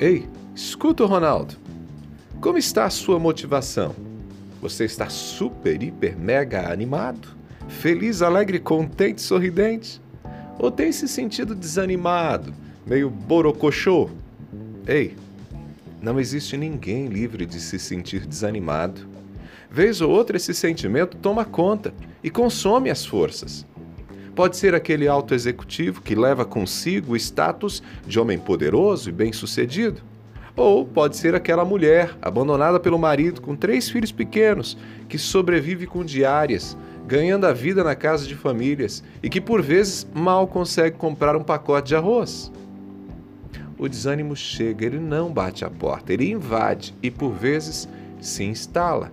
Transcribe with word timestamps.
Ei, 0.00 0.28
escuta, 0.54 1.04
Ronaldo. 1.04 1.56
Como 2.40 2.56
está 2.56 2.84
a 2.84 2.90
sua 2.90 3.18
motivação? 3.18 3.96
Você 4.60 4.84
está 4.84 5.08
super, 5.08 5.82
hiper, 5.82 6.16
mega 6.16 6.72
animado? 6.72 7.36
Feliz, 7.66 8.22
alegre, 8.22 8.60
contente, 8.60 9.20
sorridente? 9.20 10.00
Ou 10.56 10.70
tem 10.70 10.92
se 10.92 11.08
sentido 11.08 11.52
desanimado, 11.52 12.54
meio 12.86 13.10
borocochô? 13.10 14.08
Ei, 14.86 15.16
não 16.00 16.20
existe 16.20 16.56
ninguém 16.56 17.06
livre 17.08 17.44
de 17.44 17.60
se 17.60 17.76
sentir 17.76 18.24
desanimado. 18.24 19.04
Vez 19.68 20.00
ou 20.00 20.12
outra 20.12 20.36
esse 20.36 20.54
sentimento 20.54 21.16
toma 21.16 21.44
conta 21.44 21.92
e 22.22 22.30
consome 22.30 22.88
as 22.88 23.04
forças. 23.04 23.66
Pode 24.38 24.56
ser 24.56 24.72
aquele 24.72 25.08
alto 25.08 25.34
executivo 25.34 26.00
que 26.00 26.14
leva 26.14 26.44
consigo 26.44 27.14
o 27.14 27.16
status 27.16 27.82
de 28.06 28.20
homem 28.20 28.38
poderoso 28.38 29.08
e 29.08 29.12
bem-sucedido. 29.12 30.00
Ou 30.54 30.86
pode 30.86 31.16
ser 31.16 31.34
aquela 31.34 31.64
mulher 31.64 32.16
abandonada 32.22 32.78
pelo 32.78 33.00
marido 33.00 33.40
com 33.40 33.56
três 33.56 33.90
filhos 33.90 34.12
pequenos 34.12 34.78
que 35.08 35.18
sobrevive 35.18 35.88
com 35.88 36.04
diárias, 36.04 36.76
ganhando 37.04 37.48
a 37.48 37.52
vida 37.52 37.82
na 37.82 37.96
casa 37.96 38.28
de 38.28 38.36
famílias 38.36 39.02
e 39.24 39.28
que 39.28 39.40
por 39.40 39.60
vezes 39.60 40.06
mal 40.14 40.46
consegue 40.46 40.96
comprar 40.96 41.34
um 41.34 41.42
pacote 41.42 41.88
de 41.88 41.96
arroz. 41.96 42.52
O 43.76 43.88
desânimo 43.88 44.36
chega, 44.36 44.86
ele 44.86 45.00
não 45.00 45.32
bate 45.32 45.64
a 45.64 45.68
porta, 45.68 46.12
ele 46.12 46.30
invade 46.30 46.94
e 47.02 47.10
por 47.10 47.32
vezes 47.32 47.88
se 48.20 48.44
instala. 48.44 49.10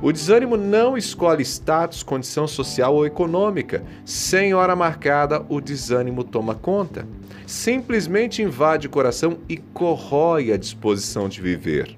O 0.00 0.12
desânimo 0.12 0.56
não 0.56 0.96
escolhe 0.96 1.42
status, 1.42 2.02
condição 2.02 2.46
social 2.46 2.94
ou 2.94 3.06
econômica. 3.06 3.82
Sem 4.04 4.54
hora 4.54 4.76
marcada, 4.76 5.44
o 5.48 5.60
desânimo 5.60 6.22
toma 6.22 6.54
conta. 6.54 7.06
Simplesmente 7.46 8.42
invade 8.42 8.86
o 8.86 8.90
coração 8.90 9.38
e 9.48 9.56
corrói 9.56 10.52
a 10.52 10.56
disposição 10.56 11.28
de 11.28 11.40
viver. 11.40 11.96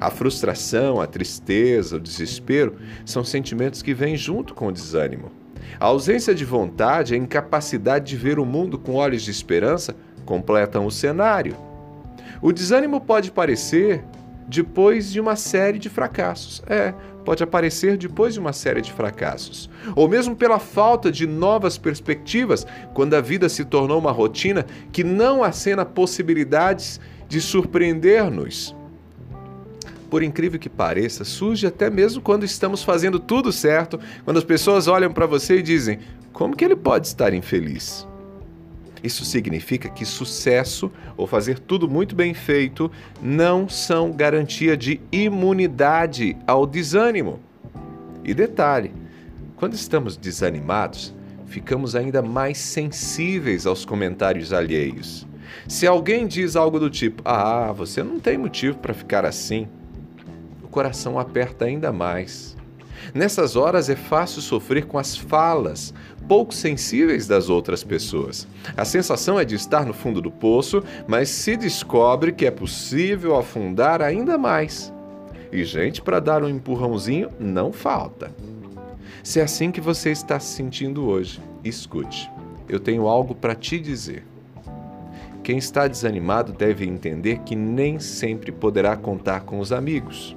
A 0.00 0.10
frustração, 0.10 1.00
a 1.00 1.06
tristeza, 1.06 1.96
o 1.96 2.00
desespero 2.00 2.76
são 3.04 3.24
sentimentos 3.24 3.82
que 3.82 3.94
vêm 3.94 4.16
junto 4.16 4.54
com 4.54 4.68
o 4.68 4.72
desânimo. 4.72 5.30
A 5.78 5.86
ausência 5.86 6.34
de 6.34 6.44
vontade, 6.44 7.14
a 7.14 7.18
incapacidade 7.18 8.06
de 8.06 8.16
ver 8.16 8.38
o 8.38 8.46
mundo 8.46 8.78
com 8.78 8.94
olhos 8.94 9.22
de 9.22 9.30
esperança 9.30 9.94
completam 10.24 10.86
o 10.86 10.90
cenário. 10.90 11.56
O 12.42 12.52
desânimo 12.52 13.00
pode 13.00 13.30
parecer 13.30 14.04
depois 14.48 15.10
de 15.10 15.20
uma 15.20 15.36
série 15.36 15.78
de 15.78 15.88
fracassos. 15.88 16.62
É, 16.66 16.94
pode 17.24 17.42
aparecer 17.42 17.96
depois 17.96 18.34
de 18.34 18.40
uma 18.40 18.52
série 18.52 18.80
de 18.80 18.92
fracassos. 18.92 19.68
Ou 19.94 20.08
mesmo 20.08 20.36
pela 20.36 20.58
falta 20.58 21.10
de 21.10 21.26
novas 21.26 21.76
perspectivas, 21.76 22.66
quando 22.94 23.14
a 23.14 23.20
vida 23.20 23.48
se 23.48 23.64
tornou 23.64 23.98
uma 23.98 24.12
rotina 24.12 24.64
que 24.92 25.02
não 25.02 25.42
acena 25.42 25.84
possibilidades 25.84 27.00
de 27.28 27.40
surpreender-nos 27.40 28.74
por 30.08 30.22
incrível 30.22 30.58
que 30.58 30.68
pareça, 30.68 31.24
surge 31.24 31.66
até 31.66 31.90
mesmo 31.90 32.22
quando 32.22 32.44
estamos 32.44 32.82
fazendo 32.82 33.18
tudo 33.18 33.52
certo, 33.52 33.98
quando 34.24 34.36
as 34.36 34.44
pessoas 34.44 34.86
olham 34.86 35.12
para 35.12 35.26
você 35.26 35.58
e 35.58 35.62
dizem: 35.62 35.98
como 36.32 36.56
que 36.56 36.64
ele 36.64 36.76
pode 36.76 37.08
estar 37.08 37.34
infeliz? 37.34 38.06
Isso 39.06 39.24
significa 39.24 39.88
que 39.88 40.04
sucesso 40.04 40.90
ou 41.16 41.26
fazer 41.26 41.58
tudo 41.58 41.88
muito 41.88 42.14
bem 42.14 42.34
feito 42.34 42.90
não 43.22 43.68
são 43.68 44.10
garantia 44.10 44.76
de 44.76 45.00
imunidade 45.10 46.36
ao 46.46 46.66
desânimo. 46.66 47.40
E 48.24 48.34
detalhe: 48.34 48.92
quando 49.56 49.74
estamos 49.74 50.16
desanimados, 50.16 51.14
ficamos 51.46 51.94
ainda 51.94 52.20
mais 52.20 52.58
sensíveis 52.58 53.66
aos 53.66 53.84
comentários 53.84 54.52
alheios. 54.52 55.26
Se 55.68 55.86
alguém 55.86 56.26
diz 56.26 56.56
algo 56.56 56.78
do 56.78 56.90
tipo: 56.90 57.22
Ah, 57.24 57.72
você 57.72 58.02
não 58.02 58.18
tem 58.18 58.36
motivo 58.36 58.78
para 58.78 58.92
ficar 58.92 59.24
assim, 59.24 59.68
coração 60.76 61.18
aperta 61.18 61.64
ainda 61.64 61.90
mais. 61.90 62.55
Nessas 63.14 63.56
horas 63.56 63.88
é 63.88 63.96
fácil 63.96 64.42
sofrer 64.42 64.86
com 64.86 64.98
as 64.98 65.16
falas 65.16 65.92
pouco 66.26 66.52
sensíveis 66.52 67.26
das 67.26 67.48
outras 67.48 67.84
pessoas. 67.84 68.46
A 68.76 68.84
sensação 68.84 69.38
é 69.38 69.44
de 69.44 69.54
estar 69.54 69.86
no 69.86 69.94
fundo 69.94 70.20
do 70.20 70.30
poço, 70.30 70.82
mas 71.06 71.28
se 71.28 71.56
descobre 71.56 72.32
que 72.32 72.46
é 72.46 72.50
possível 72.50 73.36
afundar 73.36 74.02
ainda 74.02 74.36
mais. 74.36 74.92
E 75.52 75.64
gente 75.64 76.02
para 76.02 76.20
dar 76.20 76.42
um 76.42 76.48
empurrãozinho 76.48 77.30
não 77.38 77.72
falta. 77.72 78.34
Se 79.22 79.40
é 79.40 79.42
assim 79.42 79.70
que 79.70 79.80
você 79.80 80.10
está 80.10 80.38
se 80.38 80.54
sentindo 80.54 81.06
hoje, 81.06 81.40
escute. 81.64 82.30
Eu 82.68 82.80
tenho 82.80 83.06
algo 83.06 83.34
para 83.34 83.54
te 83.54 83.78
dizer. 83.78 84.24
Quem 85.42 85.58
está 85.58 85.86
desanimado 85.86 86.52
deve 86.52 86.84
entender 86.84 87.38
que 87.38 87.54
nem 87.54 88.00
sempre 88.00 88.50
poderá 88.50 88.96
contar 88.96 89.42
com 89.42 89.60
os 89.60 89.70
amigos. 89.70 90.36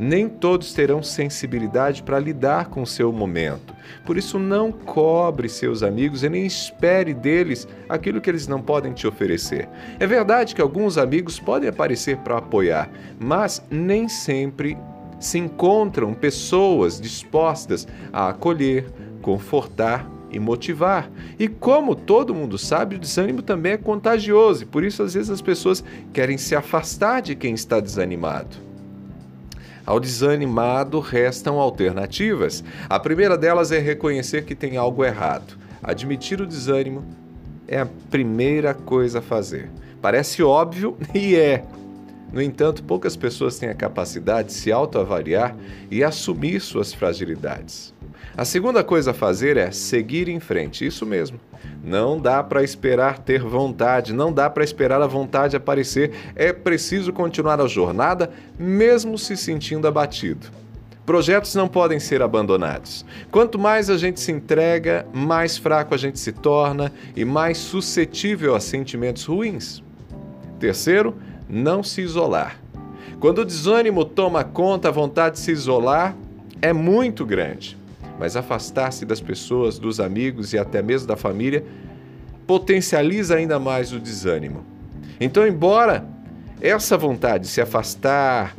Nem 0.00 0.30
todos 0.30 0.72
terão 0.72 1.02
sensibilidade 1.02 2.02
para 2.02 2.18
lidar 2.18 2.70
com 2.70 2.80
o 2.80 2.86
seu 2.86 3.12
momento. 3.12 3.74
Por 4.06 4.16
isso, 4.16 4.38
não 4.38 4.72
cobre 4.72 5.46
seus 5.46 5.82
amigos 5.82 6.22
e 6.22 6.28
nem 6.30 6.46
espere 6.46 7.12
deles 7.12 7.68
aquilo 7.86 8.18
que 8.18 8.30
eles 8.30 8.48
não 8.48 8.62
podem 8.62 8.94
te 8.94 9.06
oferecer. 9.06 9.68
É 9.98 10.06
verdade 10.06 10.54
que 10.54 10.62
alguns 10.62 10.96
amigos 10.96 11.38
podem 11.38 11.68
aparecer 11.68 12.16
para 12.16 12.38
apoiar, 12.38 12.90
mas 13.18 13.62
nem 13.70 14.08
sempre 14.08 14.78
se 15.18 15.36
encontram 15.36 16.14
pessoas 16.14 16.98
dispostas 16.98 17.86
a 18.10 18.30
acolher, 18.30 18.86
confortar 19.20 20.10
e 20.30 20.40
motivar. 20.40 21.10
E 21.38 21.46
como 21.46 21.94
todo 21.94 22.34
mundo 22.34 22.56
sabe, 22.56 22.96
o 22.96 22.98
desânimo 22.98 23.42
também 23.42 23.72
é 23.72 23.76
contagioso 23.76 24.62
e 24.62 24.66
por 24.66 24.82
isso 24.82 25.02
às 25.02 25.12
vezes 25.12 25.28
as 25.28 25.42
pessoas 25.42 25.84
querem 26.10 26.38
se 26.38 26.56
afastar 26.56 27.20
de 27.20 27.34
quem 27.34 27.52
está 27.52 27.80
desanimado. 27.80 28.69
Ao 29.84 29.98
desanimado 29.98 31.00
restam 31.00 31.58
alternativas. 31.58 32.62
A 32.88 32.98
primeira 32.98 33.36
delas 33.36 33.72
é 33.72 33.78
reconhecer 33.78 34.44
que 34.44 34.54
tem 34.54 34.76
algo 34.76 35.04
errado. 35.04 35.58
Admitir 35.82 36.40
o 36.40 36.46
desânimo 36.46 37.04
é 37.66 37.80
a 37.80 37.86
primeira 38.10 38.74
coisa 38.74 39.20
a 39.20 39.22
fazer. 39.22 39.70
Parece 40.00 40.42
óbvio 40.42 40.96
e 41.14 41.34
é. 41.36 41.64
No 42.32 42.40
entanto, 42.40 42.84
poucas 42.84 43.16
pessoas 43.16 43.58
têm 43.58 43.68
a 43.68 43.74
capacidade 43.74 44.48
de 44.48 44.54
se 44.54 44.70
autoavaliar 44.70 45.56
e 45.90 46.04
assumir 46.04 46.60
suas 46.60 46.92
fragilidades. 46.92 47.92
A 48.36 48.44
segunda 48.44 48.84
coisa 48.84 49.10
a 49.10 49.14
fazer 49.14 49.56
é 49.56 49.70
seguir 49.70 50.28
em 50.28 50.38
frente, 50.38 50.86
isso 50.86 51.04
mesmo. 51.04 51.40
Não 51.82 52.18
dá 52.18 52.42
para 52.42 52.62
esperar 52.62 53.18
ter 53.18 53.42
vontade, 53.42 54.12
não 54.12 54.32
dá 54.32 54.48
para 54.48 54.62
esperar 54.62 55.02
a 55.02 55.06
vontade 55.06 55.56
aparecer. 55.56 56.12
É 56.36 56.52
preciso 56.52 57.12
continuar 57.12 57.60
a 57.60 57.66
jornada, 57.66 58.30
mesmo 58.58 59.18
se 59.18 59.36
sentindo 59.36 59.88
abatido. 59.88 60.46
Projetos 61.04 61.54
não 61.56 61.66
podem 61.66 61.98
ser 61.98 62.22
abandonados. 62.22 63.04
Quanto 63.32 63.58
mais 63.58 63.90
a 63.90 63.98
gente 63.98 64.20
se 64.20 64.30
entrega, 64.30 65.06
mais 65.12 65.56
fraco 65.58 65.94
a 65.94 65.98
gente 65.98 66.20
se 66.20 66.30
torna 66.30 66.92
e 67.16 67.24
mais 67.24 67.58
suscetível 67.58 68.54
a 68.54 68.60
sentimentos 68.60 69.24
ruins. 69.24 69.82
Terceiro, 70.60 71.16
não 71.48 71.82
se 71.82 72.00
isolar. 72.00 72.60
Quando 73.18 73.38
o 73.40 73.44
desânimo 73.44 74.04
toma 74.04 74.44
conta, 74.44 74.88
a 74.88 74.92
vontade 74.92 75.34
de 75.34 75.40
se 75.40 75.50
isolar 75.50 76.14
é 76.62 76.72
muito 76.72 77.26
grande 77.26 77.79
mas 78.20 78.36
afastar-se 78.36 79.06
das 79.06 79.18
pessoas, 79.18 79.78
dos 79.78 79.98
amigos 79.98 80.52
e 80.52 80.58
até 80.58 80.82
mesmo 80.82 81.08
da 81.08 81.16
família 81.16 81.64
potencializa 82.46 83.34
ainda 83.34 83.58
mais 83.58 83.94
o 83.94 83.98
desânimo. 83.98 84.62
Então, 85.18 85.46
embora 85.46 86.06
essa 86.60 86.98
vontade 86.98 87.44
de 87.44 87.50
se 87.50 87.62
afastar 87.62 88.54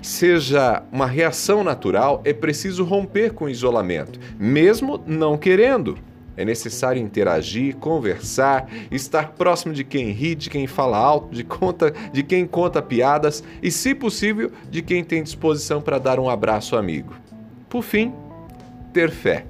seja 0.00 0.84
uma 0.92 1.06
reação 1.06 1.64
natural, 1.64 2.22
é 2.24 2.32
preciso 2.32 2.84
romper 2.84 3.32
com 3.32 3.46
o 3.46 3.50
isolamento, 3.50 4.20
mesmo 4.38 5.02
não 5.04 5.36
querendo. 5.36 5.98
É 6.36 6.44
necessário 6.44 7.02
interagir, 7.02 7.76
conversar, 7.76 8.70
estar 8.92 9.32
próximo 9.32 9.74
de 9.74 9.82
quem 9.82 10.10
ri, 10.10 10.36
de 10.36 10.48
quem 10.48 10.68
fala 10.68 10.96
alto, 10.96 11.34
de, 11.34 11.42
conta, 11.42 11.92
de 12.12 12.22
quem 12.22 12.46
conta 12.46 12.80
piadas 12.80 13.42
e, 13.60 13.72
se 13.72 13.92
possível, 13.92 14.52
de 14.70 14.80
quem 14.80 15.02
tem 15.02 15.22
disposição 15.22 15.82
para 15.82 15.98
dar 15.98 16.20
um 16.20 16.30
abraço 16.30 16.76
amigo. 16.76 17.12
Por 17.68 17.82
fim, 17.82 18.14
ter 18.90 19.10
fé. 19.10 19.46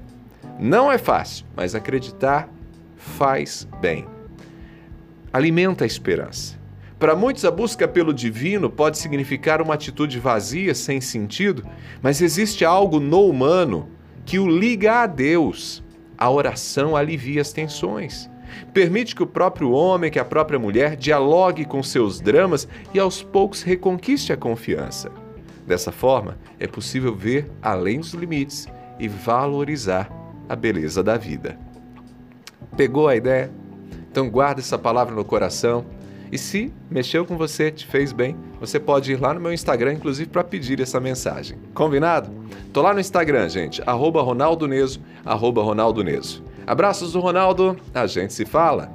Não 0.59 0.91
é 0.91 0.97
fácil, 0.97 1.45
mas 1.55 1.75
acreditar 1.75 2.49
faz 2.95 3.67
bem. 3.79 4.05
Alimenta 5.33 5.83
a 5.83 5.87
esperança. 5.87 6.59
Para 6.99 7.15
muitos, 7.15 7.43
a 7.45 7.49
busca 7.49 7.87
pelo 7.87 8.13
divino 8.13 8.69
pode 8.69 8.99
significar 8.99 9.59
uma 9.59 9.73
atitude 9.73 10.19
vazia, 10.19 10.75
sem 10.75 11.01
sentido, 11.01 11.65
mas 12.01 12.21
existe 12.21 12.63
algo 12.63 12.99
no 12.99 13.25
humano 13.25 13.89
que 14.23 14.37
o 14.37 14.47
liga 14.47 15.01
a 15.01 15.07
Deus. 15.07 15.83
A 16.15 16.29
oração 16.29 16.95
alivia 16.95 17.41
as 17.41 17.51
tensões. 17.51 18.29
Permite 18.71 19.15
que 19.15 19.23
o 19.23 19.27
próprio 19.27 19.71
homem, 19.71 20.11
que 20.11 20.19
a 20.19 20.25
própria 20.25 20.59
mulher 20.59 20.95
dialogue 20.95 21.65
com 21.65 21.81
seus 21.81 22.21
dramas 22.21 22.67
e 22.93 22.99
aos 22.99 23.23
poucos 23.23 23.63
reconquiste 23.63 24.31
a 24.31 24.37
confiança. 24.37 25.11
Dessa 25.65 25.91
forma, 25.91 26.37
é 26.59 26.67
possível 26.67 27.15
ver 27.15 27.49
além 27.63 27.99
dos 27.99 28.13
limites 28.13 28.67
e 29.01 29.07
valorizar 29.07 30.09
a 30.47 30.55
beleza 30.55 31.03
da 31.03 31.17
vida. 31.17 31.57
Pegou 32.77 33.07
a 33.07 33.15
ideia? 33.15 33.51
Então 34.09 34.29
guarda 34.29 34.61
essa 34.61 34.77
palavra 34.77 35.15
no 35.15 35.25
coração 35.25 35.85
E 36.31 36.37
se 36.37 36.73
mexeu 36.89 37.25
com 37.25 37.35
você, 37.35 37.69
te 37.69 37.85
fez 37.85 38.13
bem, 38.13 38.37
você 38.57 38.79
pode 38.79 39.11
ir 39.11 39.19
lá 39.19 39.33
no 39.33 39.41
meu 39.41 39.51
Instagram, 39.51 39.93
inclusive, 39.93 40.29
para 40.29 40.45
pedir 40.45 40.79
essa 40.79 40.97
mensagem. 40.97 41.57
Combinado? 41.73 42.31
Tô 42.71 42.81
lá 42.81 42.93
no 42.93 43.01
Instagram, 43.01 43.49
gente, 43.49 43.83
arroba 43.85 44.21
Ronaldo 44.21 44.65
Neso, 44.65 45.01
arroba 45.25 45.61
Ronaldo 45.61 46.01
Neso. 46.01 46.41
Abraços 46.65 47.11
do 47.11 47.19
Ronaldo, 47.19 47.75
a 47.93 48.07
gente 48.07 48.31
se 48.31 48.45
fala. 48.45 48.89